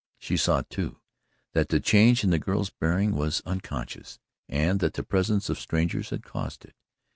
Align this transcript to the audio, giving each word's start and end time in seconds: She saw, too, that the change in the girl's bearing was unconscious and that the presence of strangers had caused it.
She 0.17 0.35
saw, 0.35 0.63
too, 0.67 0.99
that 1.53 1.69
the 1.69 1.79
change 1.79 2.23
in 2.23 2.31
the 2.31 2.39
girl's 2.39 2.71
bearing 2.71 3.11
was 3.13 3.43
unconscious 3.45 4.17
and 4.49 4.79
that 4.79 4.95
the 4.95 5.03
presence 5.03 5.47
of 5.47 5.59
strangers 5.59 6.09
had 6.09 6.23
caused 6.25 6.65
it. 6.65 6.73